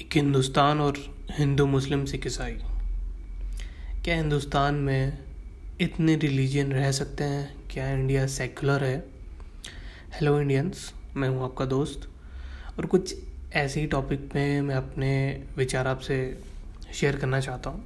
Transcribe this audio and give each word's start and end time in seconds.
एक 0.00 0.14
हिंदुस्तान 0.14 0.80
और 0.80 0.96
हिंदू 1.30 1.66
मुस्लिम 1.66 2.04
सिख 2.04 2.26
ईसाई 2.26 2.52
क्या 4.04 4.16
हिंदुस्तान 4.16 4.74
में 4.74 5.18
इतने 5.80 6.16
रिलीजन 6.16 6.72
रह 6.72 6.90
सकते 6.92 7.24
हैं? 7.24 7.68
क्या 7.70 7.88
इंडिया 7.90 8.26
सेकुलर 8.26 8.84
है? 8.84 8.98
हेलो 10.14 10.40
इंडियंस 10.40 10.92
मैं 11.16 11.28
हूँ 11.28 11.44
आपका 11.44 11.64
दोस्त। 11.64 12.08
और 12.78 12.86
कुछ 12.86 13.14
ऐसे 13.52 13.80
ही 13.80 13.86
टॉपिक 13.86 14.28
पे 14.30 14.60
मैं 14.60 14.74
अपने 14.74 15.10
विचार 15.56 15.86
आपसे 15.86 16.38
शेयर 16.94 17.16
करना 17.16 17.40
चाहता 17.40 17.70
हूँ। 17.70 17.84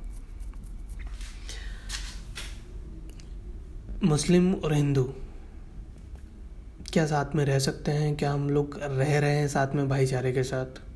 मुस्लिम 4.05 4.55
और 4.55 4.75
हिंदू 4.75 5.05
क्या 6.93 7.07
साथ 7.07 7.35
में 7.35 7.45
रह 7.45 7.59
सकते 7.59 7.91
हैं? 7.93 8.15
क्या 8.17 8.33
हम 8.33 8.51
लोग 8.51 8.79
रह 8.83 9.19
रहे 9.19 9.37
हैं 9.37 9.49
साथ 9.49 9.75
में 9.75 9.89
भाईचारे 9.89 10.33
के 10.33 10.43
साथ? 10.43 10.90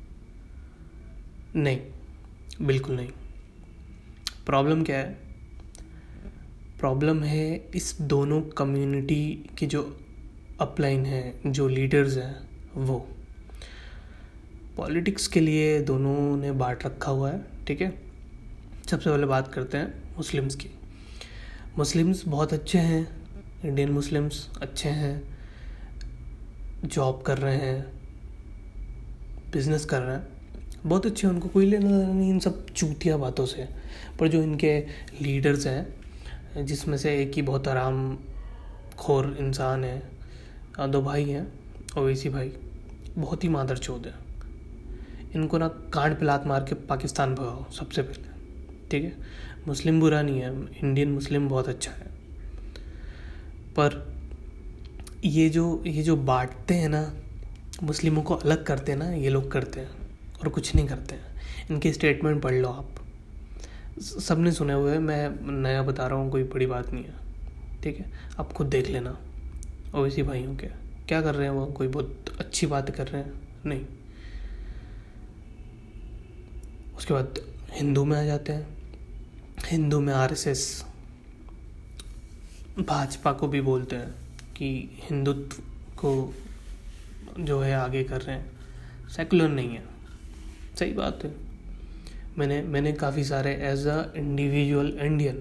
नहीं, 1.55 1.81
बिल्कुल 2.61 2.95
नहीं। 2.95 3.09
प्रॉब्लम 4.45 4.83
क्या 4.83 4.97
है? 4.97 5.13
प्रॉब्लम 6.79 7.23
है 7.23 7.67
इस 7.75 7.97
दोनों 8.01 8.41
कम्युनिटी 8.41 9.49
की 9.57 9.67
जो 9.67 9.99
अपलाइन 10.59 11.05
है, 11.05 11.39
जो 11.45 11.67
लीडर्स 11.67 12.17
हैं, 12.17 12.49
वो। 12.75 13.09
पॉलिटिक्स 14.77 15.27
के 15.27 15.39
लिए 15.39 15.81
दोनों 15.81 16.37
ने 16.37 16.51
बांट 16.51 16.85
रखा 16.85 17.11
हुआ 17.11 17.31
है, 17.31 17.41
ठीक 17.67 17.81
है? 17.81 18.01
सबसे 18.91 19.09
पहले 19.09 19.25
बात 19.25 19.53
करते 19.53 19.77
हैं 19.77 20.15
मुस्लिम्स 20.17 20.55
की। 20.55 20.69
मुस्लिम्स 21.77 22.27
बहुत 22.27 22.53
अच्छे 22.53 22.77
हैं 22.77 23.07
इंडियन 23.65 23.91
मुस्लिम्स 23.91 24.49
अच्छे 24.61 24.89
हैं 24.89 25.37
जॉब 26.85 27.21
कर 27.21 27.37
रहे 27.37 27.55
हैं 27.55 27.85
बिज़नेस 29.51 29.85
कर 29.85 30.01
रहे 30.01 30.15
हैं। 30.15 30.34
बहुत 30.85 31.05
अच्छे 31.05 31.27
हैं, 31.27 31.33
उनको 31.33 31.49
कोई 31.49 31.65
लेना 31.65 31.87
देना 31.87 32.13
नहीं, 32.13 32.29
इन 32.29 32.39
सब 32.39 32.65
चूतिया 32.69 33.17
बातों 33.17 33.45
से। 33.45 33.67
पर 34.19 34.27
जो 34.27 34.43
इनके 34.43 34.79
लीडर्स 35.21 35.67
हैं, 35.67 36.65
जिसमें 36.65 36.97
से 36.97 37.21
एक 37.21 37.31
ही 37.35 37.41
बहुत 37.41 37.67
आराम 37.67 38.17
खोर 38.97 39.37
इंसान 39.39 39.83
है, 39.83 40.03
दो 40.79 41.01
भाई 41.01 41.29
हैं 41.29 41.53
ओवैसी 41.97 42.29
भाई, 42.29 42.51
बहुत 43.17 43.43
ही 43.43 43.49
मादर 43.49 43.77
चौध 43.77 44.05
है। 44.05 44.13
इनको 45.35 45.57
ना 45.57 45.67
कांड 45.67 46.19
पिलात 46.19 46.47
मार 46.47 46.63
के 46.63 46.75
पाकिस्तान 46.75 47.35
भगाओ 47.35 47.71
सबसे 47.71 48.01
पहले। 48.01 48.29
ठीक 48.91 49.03
है? 49.03 49.13
मुस्लिम 49.67 49.99
बुरा 49.99 50.21
नहीं 50.21 50.39
है, 50.39 50.61
इंडियन 50.63 51.11
मुस्लिम 51.11 51.49
बहुत 51.49 51.69
अच्छा 51.69 51.91
है। 51.91 52.07
पर 53.79 54.15
ये 55.25 55.49
जो 55.49 55.83
ये 55.87 56.03
जो 56.03 56.15
बांटते 56.15 56.73
हैं 56.73 56.89
ना, 56.89 57.13
मुस्लिमों 57.83 58.23
को 58.23 58.33
अलग 58.33 58.65
करते 58.65 58.91
हैं 58.91 58.99
ना, 58.99 59.09
ये 59.09 59.29
लोग 59.29 59.51
करते 59.51 59.79
हैं। 59.79 60.04
और 60.45 60.51
कुछ 60.51 60.75
नहीं 60.75 60.87
करते 60.87 61.15
हैं। 61.15 61.25
इनके 61.71 61.93
स्टेटमेंट 61.93 62.41
पढ़ 62.41 62.53
लो 62.53 62.69
आप। 62.69 62.89
सबने 63.99 64.51
सुने 64.51 64.73
हुए 64.73 64.97
मैं 64.97 65.51
नया 65.61 65.83
बता 65.83 66.07
रहा 66.07 66.17
हूँ, 66.17 66.31
कोई 66.31 66.43
बड़ी 66.43 66.65
बात 66.65 66.93
नहीं 66.93 67.03
है। 67.03 67.13
ठीक 67.83 67.97
है? 67.99 68.11
आप 68.39 68.53
खुद 68.53 68.67
देख 68.67 68.87
लेना। 68.87 69.17
ओवैसी 69.95 70.23
भाइयों 70.23 70.55
के। 70.55 70.67
क्या 71.07 71.21
कर 71.21 71.35
रहे 71.35 71.43
हैं 71.43 71.53
वो? 71.53 71.65
कोई 71.65 71.87
बहुत 71.87 72.25
अच्छी 72.39 72.67
बात 72.67 72.91
कर 72.91 73.07
रहे 73.07 73.21
हैं? 73.21 73.33
नहीं। 73.65 73.85
उसके 76.97 77.13
बाद 77.13 77.39
हिंदू 77.71 78.05
में 78.05 78.19
आ 78.19 78.23
जाते 78.23 78.53
हैं। 78.53 78.67
हिंदू 79.65 79.99
में 79.99 80.13
आरएसएस 80.13 80.85
भाजपा 82.79 83.33
को 83.33 83.47
भी 83.47 83.61
बोलते 83.61 83.95
हैं 83.95 84.11
कि 84.57 84.89
हिंदुत्व 84.93 85.61
को 85.95 86.35
जो 87.39 87.59
है 87.59 87.73
आगे 87.73 88.03
कर 88.03 88.21
रहे 88.21 88.35
हैं। 88.35 88.51
सेकुलर 89.09 89.49
नहीं 89.49 89.69
है। 89.69 89.94
सही 90.79 90.93
बात 90.93 91.23
है। 91.23 91.33
मैंने 92.37 92.61
मैंने 92.61 92.91
काफ़ी 92.93 93.23
सारे 93.23 93.53
एज 93.63 93.85
अ 93.87 94.03
इंडिविजुअल 94.17 94.87
इंडियन 95.01 95.37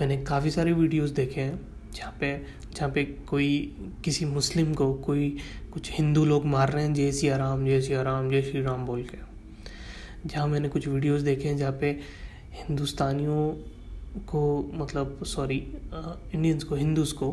मैंने 0.00 0.16
काफ़ी 0.24 0.50
सारे 0.50 0.72
वीडियोस 0.72 1.10
देखे 1.10 1.40
हैं, 1.40 1.60
जहाँ 1.94 2.16
पे 2.20 2.36
जहाँ 2.76 2.90
पे 2.90 3.04
कोई 3.28 3.48
किसी 4.04 4.24
मुस्लिम 4.24 4.74
को 4.74 4.92
कोई 4.94 5.36
कुछ 5.72 5.90
हिंदू 5.92 6.24
लोग 6.24 6.44
मार 6.46 6.72
रहे 6.72 6.84
हैं, 6.84 6.94
जय 6.94 7.12
सिया 7.12 7.36
राम, 7.36 7.64
जय 7.66 7.80
सिया 7.80 8.02
राम, 8.02 8.30
जय 8.30 8.42
श्री 8.42 8.62
राम 8.62 8.86
बोल 8.86 9.02
के। 9.04 9.18
जहाँ 10.26 10.46
मैंने 10.46 10.68
कुछ 10.68 10.88
वीडियोस 10.88 11.22
देखे 11.22 11.48
हैं, 11.48 11.56
जहाँ 11.56 11.72
पे 11.72 11.90
हिंदुस्तानियों 12.52 13.50
को 14.20 14.70
मतलब 14.74 15.24
सॉरी 15.24 15.58
इंडियंस 16.34 16.64
को 16.64 16.74
हिंदूज 16.74 17.12
को 17.12 17.32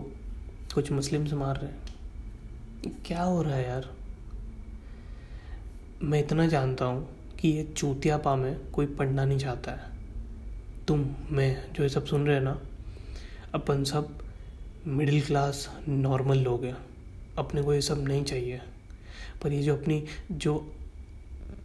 कुछ 0.75 0.91
मुस्लिम्स 0.91 1.33
मार 1.33 1.57
रहे 1.57 1.71
हैं। 1.71 2.95
क्या 3.05 3.23
हो 3.23 3.41
रहा 3.41 3.55
है 3.55 3.67
यार? 3.67 3.96
मैं 6.03 6.19
इतना 6.19 6.47
जानता 6.47 6.85
हूँ 6.85 7.09
कि 7.39 7.47
ये 7.47 7.63
चूतियापा 7.63 8.35
में 8.35 8.71
कोई 8.71 8.85
पढ़ना 8.85 9.25
नहीं 9.25 9.39
चाहता 9.39 9.71
है। 9.71 9.79
तुम, 10.87 11.15
मैं, 11.31 11.73
जो 11.73 11.83
ये 11.83 11.89
सब 11.89 12.05
सुन 12.05 12.25
रहे 12.25 12.35
हैं 12.35 12.43
ना, 12.43 12.61
अपन 13.53 13.83
सब 13.83 14.25
मिडिल 14.87 15.21
क्लास 15.21 15.79
नॉर्मल 15.87 16.37
लोग 16.37 16.65
हैं। 16.65 16.77
अपने 17.37 17.61
को 17.61 17.73
ये 17.73 17.81
सब 17.81 18.03
नहीं 18.07 18.23
चाहिए। 18.23 18.61
पर 19.43 19.53
ये 19.53 19.63
जो 19.63 19.77
अपनी, 19.77 20.05
जो 20.31 20.73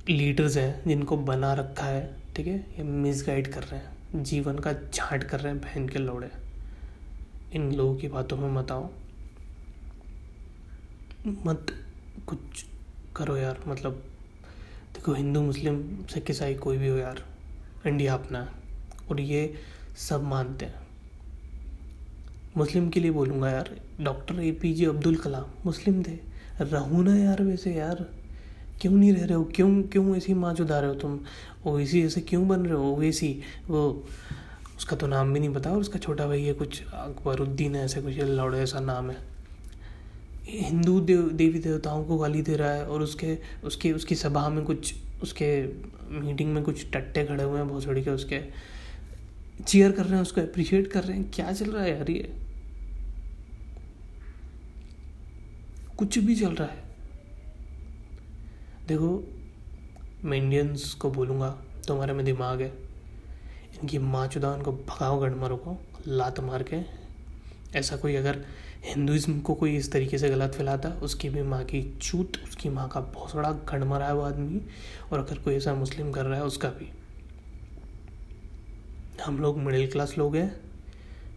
लीडर्स 0.09 0.57
हैं, 0.57 0.83
जिनको 0.87 1.17
बना 1.17 1.55
रखा 1.55 1.87
है, 1.87 2.17
ठीक 2.37 2.47
है, 2.47 2.57
ये 2.57 2.83
मिसगाइड 2.83 3.55
कर 3.55 3.63
रहे 3.63 3.81
हैं। 3.81 4.25
जीवन 4.25 4.59
का 4.59 4.73
झाट 4.73 5.25
कर 5.25 5.41
रहे 5.41 5.53
हैं 5.53 5.63
बहन 5.63 5.89
के 5.89 5.99
लोड़े। 5.99 6.31
इन 7.53 7.73
लोगों 7.73 7.97
की 7.97 8.09
बातों 8.09 8.37
में 8.37 8.51
मत 8.51 8.73
आओ। 8.73 8.91
मत 11.27 11.67
कुछ 12.27 12.39
करो 13.17 13.37
यार 13.37 13.61
मतलब 13.69 14.05
देखो 15.03 15.15
हिंदू, 15.15 15.41
मुस्लिम, 15.41 16.05
सिख, 16.15 16.31
ईसाई 16.31 16.55
कोई 16.55 16.79
भी 16.79 16.89
हो 16.89 16.97
यार 16.97 17.23
इंडिया 17.87 18.15
अपना 18.15 18.55
और 19.11 19.21
ये 19.21 19.55
सब 19.97 20.23
मानते 20.23 20.67
हैं। 20.67 20.87
मुस्लिम 22.57 22.89
के 22.89 23.01
लिए 23.01 23.11
बोलूँगा 23.11 23.51
यार, 23.51 23.71
doctor 24.01 24.41
A 24.41 24.53
P 24.53 24.75
J 24.75 24.87
Abdul 24.87 25.17
Kalam 25.17 25.45
Muslim 25.67 26.03
थे। 26.03 26.19
रहू 26.61 27.03
ना 27.03 27.17
यार 27.17 27.43
वैसे 27.43 27.75
यार, 27.75 28.07
क्यों 28.81 28.93
नहीं 28.93 29.13
रह 29.13 29.25
रहे 29.25 29.35
हो? 29.35 29.45
क्यों 29.45 29.83
क्यों 29.83 30.17
ऐसी 30.17 30.35
माँ 30.35 30.55
चुदा 30.55 30.81
रहे 30.81 30.89
हो 30.89 30.95
तुम? 30.95 31.21
ओवैसी 31.67 32.05
ऐसे 32.05 32.21
क्यों 32.21 32.49
बन 32.49 32.61
रहे 32.61 32.75
हो? 32.75 32.93
ओवैसी 32.93 33.43
वो, 33.69 34.07
उसका 34.77 34.97
तो 34.97 35.07
नाम 35.07 35.33
भी 35.33 35.41
नहीं 35.41 35.55
पता 35.55 35.71
और 35.71 35.79
उसका 35.79 35.99
छोटा 35.99 36.27
भाई 36.27 36.43
है 36.43 36.53
कुछ, 36.53 36.83
अकबरुद्दीन 36.83 37.75
है 37.75 37.85
ऐसे 37.85 38.03
कुछ 38.03 38.19
लौड़े 38.19 38.59
ऐसा 38.59 38.81
नाम 38.81 39.11
है। 39.11 39.32
हिंदू 40.45 41.01
देव, 41.01 41.29
देवी 41.29 41.59
देवताओं 41.59 42.05
को 42.05 42.19
गाली 42.19 42.43
दे 42.43 42.57
रहा 42.57 42.71
है 42.71 42.87
और 42.87 43.03
उसके 43.03 43.39
उसके, 43.65 43.93
उसकी 43.93 44.15
सभा 44.15 44.49
में 44.49 44.65
कुछ, 44.65 44.95
उसके 45.23 45.67
मीटिंग 46.11 46.55
में 46.55 46.65
कुछ 46.65 46.91
टट्टे 46.91 47.25
खड़े 47.25 47.45
हुए 47.45 47.59
हैं 47.59 47.69
बहुत 47.69 47.85
सड़ी 47.85 48.03
के 48.03 48.11
उसके। 48.11 48.41
चीयर 49.67 49.93
कर 49.93 50.05
रहे 50.05 50.15
हैं 50.15 50.23
उसको 50.23 50.41
अप्रिशिएट 50.41 50.87
कर 50.87 51.05
रहे 51.05 51.17
हैं। 51.17 51.31
क्या 51.35 51.53
चल 51.53 51.71
रहा 51.71 51.83
है 51.83 51.97
यार 51.97 52.11
ये? 52.11 52.37
कुछ 55.99 56.19
भी 56.19 56.37
चल 56.37 56.55
रहा 56.55 56.69
है। 56.69 56.83
देखो, 58.89 59.29
मैं 60.25 60.39
इंडियंस 60.39 60.95
को 60.95 61.11
बोलूँगा, 61.11 61.51
तुम्हारे 61.89 62.13
में 62.13 62.25
दिमाग 62.25 62.61
है। 62.61 62.69
इनकी 63.83 63.99
माँ 63.99 64.27
चुदा 64.27 64.51
उनको 64.51 64.73
भगाओ 64.73 65.21
गढ़मरों 65.21 65.57
को, 65.57 65.79
लात 66.07 66.41
मार 66.41 66.63
के। 66.63 67.03
ऐसा 67.79 67.97
कोई 67.97 68.15
अगर 68.15 68.45
हिंदुज़म 68.85 69.41
को 69.41 69.55
कोई 69.55 69.77
इस 69.77 69.91
तरीके 69.93 70.19
से 70.19 70.29
गलत 70.29 70.55
फैलाता, 70.55 70.89
उसकी 71.03 71.29
भी 71.29 71.43
माँ 71.43 71.63
की 71.65 71.83
चूत, 72.03 72.37
उसकी 72.45 72.69
माँ 72.69 72.89
का 72.89 73.01
बहुत 73.01 73.37
बड़ा 73.37 73.53
घड़ 73.53 73.85
मरा 73.85 74.07
है 74.07 74.15
वो 74.15 74.23
आदमी, 74.23 74.61
और 75.13 75.19
अगर 75.19 75.39
कोई 75.39 75.55
ऐसा 75.55 75.75
मुस्लिम 75.75 76.11
कर 76.13 76.25
रहा 76.25 76.39
है, 76.39 76.45
उसका 76.45 76.69
भी। 76.69 76.89
हम 79.25 79.39
लोग 79.39 79.59
मिडिल 79.59 79.91
क्लास 79.91 80.17
लोग 80.19 80.37
हैं, 80.37 80.51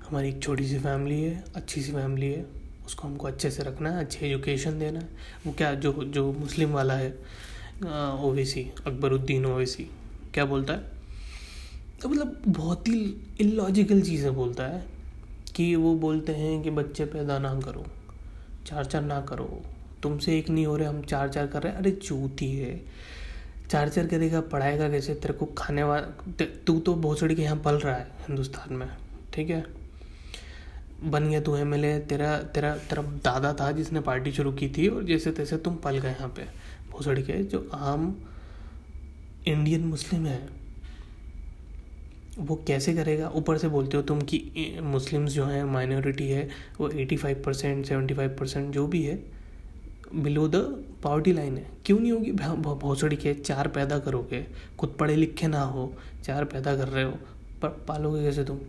हमारी 0.09 0.29
एक 0.29 0.41
छोटी 0.43 0.67
सी 0.67 0.79
फैमिली 0.79 1.21
है, 1.21 1.43
अच्छी 1.55 1.81
सी 1.81 1.91
फैमिली 1.91 2.31
है, 2.31 2.45
उसको 2.85 3.07
हमको 3.07 3.27
अच्छे 3.27 3.51
से 3.51 3.63
रखना 3.63 3.89
है, 3.89 3.99
अच्छी 3.99 4.25
एजुकेशन 4.25 4.79
देना 4.79 4.99
है। 4.99 5.09
वो 5.45 5.53
क्या, 5.53 5.73
जो 5.73 5.93
जो 6.03 6.31
मुस्लिम 6.33 6.71
वाला 6.71 6.93
है 6.93 7.09
ओवैसी, 8.21 8.61
अकबरुद्दीन 8.87 9.45
ओवैसी, 9.45 9.87
क्या 10.33 10.45
बोलता 10.45 10.73
है? 10.73 10.91
मतलब 12.05 12.41
बहुत 12.47 12.87
ही 12.87 12.99
इलॉजिकल 13.41 14.01
चीज़ें 14.01 14.33
बोलता 14.35 14.63
है। 14.63 14.83
कि 15.55 15.75
वो 15.75 15.93
बोलते 15.95 16.31
हैं 16.31 16.61
कि 16.63 16.69
बच्चे 16.71 17.05
पैदा 17.05 17.37
ना 17.39 17.53
करो 17.61 17.85
चार 18.67 18.85
चार 18.85 19.01
ना 19.01 19.19
करो। 19.21 19.61
तुमसे 20.03 20.37
एक 20.37 20.49
नहीं 20.49 20.65
हो 20.65 20.75
रहे, 20.77 20.87
हम 20.87 21.01
चार 21.01 21.29
चार 21.29 21.47
कर 21.47 21.63
रहे 21.63 21.71
हैं। 21.73 21.79
अरे 21.79 21.91
चूती 21.91 22.51
है। 22.51 22.81
चार 23.69 23.89
चार 23.89 24.07
करेगा 24.07 24.41
पढ़ाएगा 24.41 24.89
कैसे? 24.89 25.13
तेरे 25.13 25.33
को 25.33 25.45
खाने 25.57 25.83
वाला 25.83 26.45
तू 26.67 26.79
तो 26.79 26.93
भोसड़ी 26.95 27.35
के 27.35 27.41
यहाँ 27.41 27.57
पल 27.57 27.75
रहा 27.75 27.95
है 27.95 28.07
हिंदुस्तान 28.19 28.73
में, 28.73 28.87
ठीक 29.33 29.49
है? 29.49 29.63
बन 31.03 31.29
गया 31.29 31.39
तू 31.41 31.55
एम 31.55 31.73
एल 31.75 31.99
तेरा 31.99 32.37
तेरा 32.39 32.75
तेरा 32.79 33.01
दादा 33.23 33.53
था 33.53 33.71
जिसने 33.71 34.01
पार्टी 34.01 34.31
शुरू 34.31 34.51
की 34.51 34.69
थी 34.69 34.87
और 34.87 35.03
जैसे 35.03 35.31
तैसे 35.31 35.57
तुम 35.57 35.75
पल 35.75 35.97
गए 35.97 36.09
यहाँ 36.09 36.29
पे। 36.29 36.43
भोसड़ी 36.91 37.23
के 37.23 37.43
जो 37.43 37.67
आम 37.73 38.15
इंडियन 39.47 39.81
मुस्लिम 39.81 40.25
है 40.25 40.39
वो 42.37 42.55
कैसे 42.67 42.93
करेगा? 42.93 43.29
ऊपर 43.29 43.57
से 43.57 43.67
बोलते 43.67 43.97
हो 43.97 44.03
तुम 44.03 44.21
कि 44.21 44.79
मुस्लिम्स 44.83 45.31
जो 45.31 45.45
हैं 45.45 45.63
माइनॉरिटी 45.63 46.27
है, 46.27 46.47
वो 46.79 46.89
eighty 46.89 47.17
five 47.17 47.41
percent 47.45 47.85
seventy 47.85 48.13
five 48.13 48.35
percent 48.39 48.73
जो 48.73 48.85
भी 48.87 49.03
है 49.03 49.15
बिलो 50.15 50.47
द 50.47 50.55
पावर्टी 51.03 51.33
लाइन 51.33 51.57
है। 51.57 51.65
क्यों 51.85 51.99
नहीं 51.99 52.11
होगी? 52.11 52.31
भोसड़ी 52.31 53.15
के 53.15 53.33
चार 53.33 53.67
पैदा 53.67 53.99
करोगे। 53.99 54.45
खुद 54.79 54.95
पढ़े 54.99 55.15
लिखे 55.15 55.47
ना 55.47 55.61
हो, 55.61 55.93
चार 56.23 56.45
पैदा 56.45 56.75
कर 56.77 56.87
रहे 56.87 57.03
हो, 57.03 57.11
पर 57.61 57.69
पालोगे 57.87 58.23
कैसे 58.23 58.43
तुम? 58.43 58.59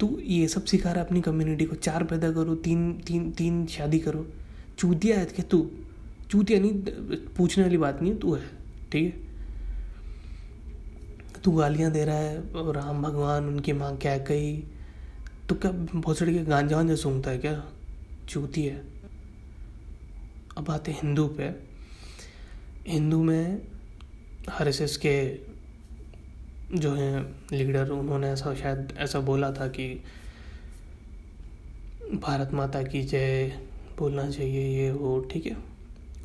तू 0.00 0.18
ये 0.20 0.46
सब 0.48 0.64
सिखा 0.64 0.90
रहा 0.90 1.00
है 1.00 1.06
अपनी 1.06 1.20
कम्युनिटी 1.20 1.64
को। 1.64 1.76
चार 1.76 2.04
पैदा 2.04 2.30
करो, 2.32 2.54
तीन 2.56 2.92
तीन 3.06 3.30
तीन 3.30 3.66
शादी 3.68 3.98
करो। 3.98 4.26
चूतिया 4.78 5.18
है 5.18 5.42
तू? 5.42 5.66
चूतिया 6.30 6.60
नहीं, 6.60 6.74
पूछने 7.36 7.64
वाली 7.64 7.76
बात 7.76 8.02
नहीं 8.02 8.14
तू 8.14 8.34
है, 8.34 8.42
ठीक 8.92 9.04
है? 9.04 9.29
तू 11.44 11.52
गालियाँ 11.52 11.90
दे 11.90 12.04
रहा 12.04 12.16
है 12.16 12.42
राम 12.72 13.02
भगवान 13.02 13.44
उनकी 13.44 13.72
माँ 13.72 13.96
क्या 13.96 14.18
कही? 14.18 14.64
तो 15.48 15.54
क्या 15.54 15.70
भोसड़ी 15.72 16.34
के 16.34 16.44
गांजा 16.44 16.76
वांजा 16.76 16.94
सूंघता 16.94 17.30
है 17.30 17.38
क्या? 17.38 17.64
चूती 18.28 18.64
है। 18.64 18.82
अब 20.58 20.70
आते 20.70 20.92
हिंदू 20.92 21.26
पे। 21.26 21.50
हिंदू 22.86 23.22
में 23.22 23.62
हर 24.50 24.68
एस 24.68 24.96
के 25.06 25.34
जो 26.78 26.94
हैं 26.94 27.34
लीडर, 27.52 27.88
उन्होंने 27.88 28.30
ऐसा 28.30 28.54
शायद 28.54 28.94
ऐसा 28.98 29.20
बोला 29.20 29.52
था 29.52 29.68
कि 29.68 30.02
भारत 32.14 32.50
माता 32.52 32.82
की 32.82 33.02
जय, 33.02 33.60
बोलना 33.98 34.30
चाहिए 34.30 34.84
ये 34.84 34.92
वो, 34.92 35.20
ठीक 35.20 35.46
है? 35.46 35.56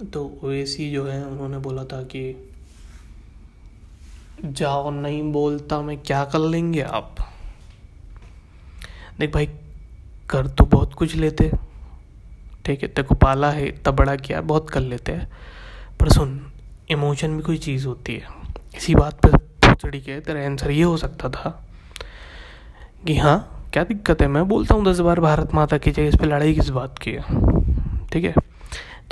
तो 0.05 0.39
ओएसी 0.43 0.91
जो 0.91 1.05
है, 1.05 1.25
उन्होंने 1.25 1.57
बोला 1.57 1.85
था 1.85 2.03
कि 2.03 2.51
जाओ, 4.43 4.91
नहीं 4.91 5.31
बोलता 5.31 5.81
मैं, 5.81 5.97
क्या 5.97 6.25
कर 6.25 6.39
लेंगे 6.39 6.81
आप? 6.81 7.15
देख 9.19 9.33
भाई, 9.33 9.45
कर 10.29 10.47
तो 10.47 10.65
बहुत 10.65 10.93
कुछ 10.93 11.15
लेते। 11.15 11.51
ठीक 12.65 12.81
है 12.81 12.87
तेको 12.87 13.15
पाला 13.15 13.51
है, 13.51 13.67
इतना 13.67 13.91
बड़ा 13.91 14.15
किया, 14.15 14.41
बहुत 14.41 14.69
कर 14.69 14.79
लेते 14.79 15.11
हैं। 15.11 15.31
पर 15.99 16.09
सुन, 16.09 16.51
इमोशन 16.89 17.37
भी 17.37 17.43
कोई 17.43 17.57
चीज़ 17.57 17.87
होती 17.87 18.15
है। 18.15 18.27
इसी 18.77 18.95
बात 18.95 19.13
पे 19.13 19.37
पूछड़ी 19.37 19.99
के 19.99 20.19
तेरा 20.19 20.45
आंसर 20.45 20.71
ये 20.71 20.83
हो 20.83 20.97
सकता 20.97 21.29
था 21.29 21.67
कि 23.07 23.17
हाँ 23.17 23.69
क्या 23.73 23.83
दिक्कत 23.83 24.21
है? 24.21 24.27
मैं 24.27 24.47
बोलता 24.47 24.75
हूँ 24.75 24.85
दस 24.85 24.99
बार 24.99 25.19
भारत 25.19 25.53
माता 25.53 25.77
की 25.77 25.91
जगह 25.91 26.07
इस 26.07 26.15
पर 26.15 26.25
लड़ाई 26.25 26.53
किस 26.53 26.69
बात 26.69 26.97
की 26.97 27.11
है। 27.11 27.21
ठीक 28.07 28.23
है? 28.23 28.33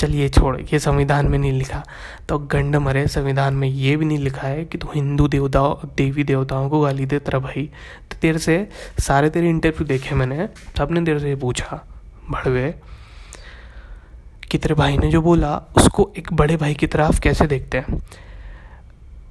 चलिए 0.03 0.29
छोड़, 0.29 0.61
ये 0.61 0.79
संविधान 0.79 1.27
में 1.27 1.39
नहीं 1.39 1.51
लिखा। 1.51 1.83
तो 2.29 2.37
गंड 2.39 2.75
मरे 2.75 3.07
संविधान 3.07 3.53
में 3.53 3.67
ये 3.67 3.95
भी 3.97 4.05
नहीं 4.05 4.17
लिखा 4.17 4.47
है 4.47 4.65
कि 4.65 4.77
तू 4.77 4.87
हिंदू 4.95 5.27
देवताओं, 5.27 5.87
देवी 5.97 6.23
देवताओं 6.23 6.69
को 6.69 6.81
गाली 6.81 7.05
दे 7.05 7.19
तेरा 7.19 7.39
भाई। 7.39 7.69
तो 8.11 8.17
तेरे 8.21 8.39
से 8.39 8.69
सारे 8.99 9.29
तेरे 9.29 9.49
इंटरव्यू 9.49 9.87
देखे 9.87 10.15
मैंने, 10.15 10.49
सबने 10.77 11.01
तेरे 11.01 11.19
से 11.19 11.35
पूछा, 11.35 11.87
भड़वे, 12.29 12.75
कि 14.51 14.57
तेरे 14.57 14.75
भाई 14.75 14.97
ने 14.97 15.11
जो 15.11 15.21
बोला, 15.21 15.57
उसको 15.57 16.11
एक 16.17 16.33
बड़े 16.33 16.57
भाई 16.57 16.73
की 16.73 16.87
तरफ़ 16.87 17.21
कैसे 17.21 17.47
देखते 17.47 17.77
हैं? 17.77 18.01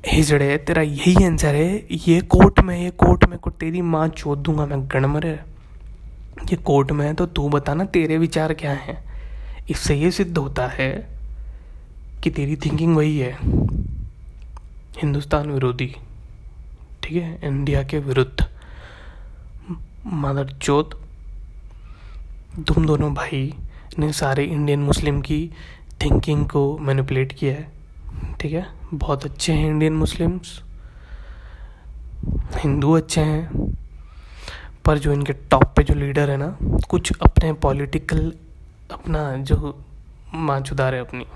हिजड़े 0.07 0.59
तेरा 0.59 0.83
यही 0.83 1.25
आंसर 1.25 1.55
है, 1.55 1.87
ये 1.91 2.21
कोर्ट 2.21 2.61
में, 2.61 2.83
ये 2.83 2.91
कोर्ट 2.91 3.25
में 3.25 3.39
को 3.39 3.51
तेरी 3.51 3.81
माँ 3.83 4.09
चोद 4.09 4.39
दूँगा 4.39 4.67
मैं 4.67 4.89
गणमरे 4.89 5.39
ये 6.51 6.57
कोर्ट 6.57 6.93
में 6.93 7.07
है 7.07 7.15
तो 7.15 7.27
तू 7.27 7.49
बताना 7.49 7.85
तेरे 7.85 8.19
विचार 8.19 8.55
क्या 8.55 8.73
हैं? 8.73 9.12
इससे 9.73 9.95
ये 9.95 10.11
सिद्ध 10.11 10.37
होता 10.39 10.67
है 10.69 10.91
कि 12.23 12.31
तेरी 12.31 12.57
थिंकिंग 12.57 12.97
वही 12.97 13.19
है। 13.19 13.37
हिंदुस्तान 14.99 15.51
विरोधी, 15.51 15.87
ठीक 17.03 17.13
है? 17.13 17.39
इंडिया 17.45 17.83
के 17.83 17.99
विरुद्ध। 17.99 18.49
मदर 20.07 20.53
चौथ 20.63 20.97
तुम 22.69 22.87
दोनों 22.87 23.13
भाई 23.15 23.55
ने 23.99 24.13
सारे 24.13 24.45
इंडियन 24.45 24.81
मुस्लिम 24.81 25.21
की 25.21 25.51
थिंकिंग 26.03 26.49
को 26.49 26.79
मैनिपुलेट 26.79 27.33
किया 27.33 27.55
है, 27.55 27.67
ठीक 28.41 28.53
है? 28.53 28.67
बहुत 28.95 29.25
अच्छे 29.25 29.53
हैं 29.53 29.67
इंडियन 29.67 29.93
मुस्लिम्स 29.93 30.61
हिंदू 32.57 32.93
अच्छे 32.93 33.21
हैं, 33.21 33.75
पर 34.85 34.99
जो 34.99 35.13
इनके 35.13 35.33
टॉप 35.33 35.65
पे 35.77 35.83
जो 35.83 35.95
लीडर 35.95 36.31
है 36.31 36.37
ना, 36.37 36.57
कुछ 36.91 37.13
अपने 37.23 37.53
पॉलिटिकल 37.53 38.33
अपना 39.03 39.37
जो 39.37 39.85
माँ 40.35 40.61
चुदार 40.61 40.95
है 40.95 41.01
अपनी, 41.01 41.27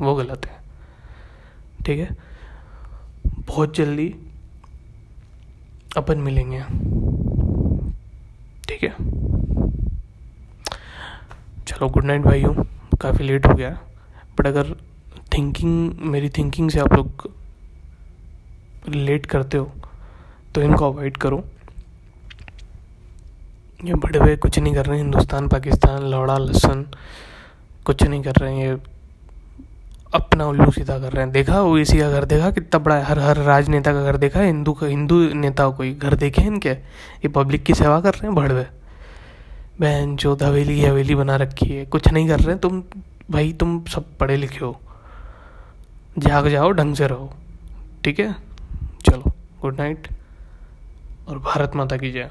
वो 0.00 0.14
गलत 0.14 0.46
है। 0.46 0.60
ठीक 1.86 1.98
है? 2.00 2.16
बहुत 3.26 3.74
जल्दी 3.76 4.14
अपन 5.96 6.18
मिलेंगे। 6.18 6.60
ठीक 8.68 8.82
है? 8.82 8.90
चलो 11.64 11.88
गुड 11.88 12.04
नाइट 12.04 12.22
भाइयों। 12.22 12.54
काफ़ी 12.98 13.24
लेट 13.24 13.46
हो 13.46 13.54
गया। 13.54 13.70
बट 14.38 14.46
अगर 14.46 14.76
थिंकिंग 15.32 15.94
मेरी 16.00 16.28
थिंकिंग 16.28 16.70
से 16.70 16.80
आप 16.80 16.92
लोग 16.92 17.30
रिलेट 18.88 19.26
करते 19.26 19.56
हो 19.56 19.72
तो 20.54 20.62
इनको 20.62 20.92
अवॉइड 20.92 21.16
करो। 21.16 21.44
ये 23.84 23.94
बड़े 23.94 24.18
हुए 24.18 24.36
कुछ 24.36 24.58
नहीं 24.58 24.74
कर 24.74 24.86
रहे 24.86 24.98
हैं। 24.98 25.04
हिंदुस्तान, 25.04 25.48
पाकिस्तान, 25.48 26.02
लौड़ा, 26.02 26.38
लसन, 26.38 26.86
कुछ 27.84 28.02
नहीं 28.02 28.22
कर 28.22 28.32
रहे 28.32 28.56
हैं। 28.56 28.66
ये 28.66 28.78
अपना 30.14 30.46
उल्लू 30.46 30.70
सीधा 30.70 30.98
कर 30.98 31.12
रहे 31.12 31.24
हैं। 31.24 31.32
देखा 31.32 31.78
इसी 31.78 31.98
का 31.98 32.10
घर 32.10 32.24
देखा, 32.24 32.50
कितना 32.50 32.78
बड़ा 32.78 32.94
है। 32.94 33.02
हर 33.02 33.18
हर 33.18 33.36
राजनेता 33.36 33.92
का 33.92 34.02
घर 34.02 34.16
देखा 34.16 34.40
हिंदू 34.40 34.72
का, 34.72 34.86
हिंदू 34.86 35.34
नेता 35.34 35.68
कोई 35.68 35.94
घर 35.94 36.14
देखे 36.14 36.42
हैं 36.42 36.48
इनके। 36.48 36.68
ये 36.68 37.28
पब्लिक 37.28 37.64
की 37.64 37.74
सेवा 37.74 38.00
कर 38.00 38.14
रहे 38.14 38.26
हैं 38.26 38.34
भड़वे 38.34 38.66
बहन, 39.80 40.16
जो 40.16 40.38
हवेली 40.42 40.84
हवेली 40.84 41.14
बना 41.14 41.36
रखी 41.36 41.66
है। 41.66 41.86
कुछ 41.86 42.08
नहीं 42.08 42.28
कर 42.28 42.40
रहे 42.40 42.56
तुम, 42.56 42.82
भाई, 43.30 43.52
तुम 43.52 43.84
सब 43.84 44.04
पढ़े 44.20 44.36
लिखे 44.36 44.64
हो। 44.64 44.80
जाग 46.18 46.48
जाओ, 46.48 46.70
ढंग 46.70 46.94
से 46.94 47.06
रहो। 47.06 47.34
ठीक 48.04 48.20
है? 48.20 48.32
चलो 49.06 49.32
गुड 49.62 49.76
नाइट 49.78 50.08
और 51.28 51.38
भारत 51.38 51.72
माता 51.76 51.96
की 51.96 52.12
जय। 52.12 52.30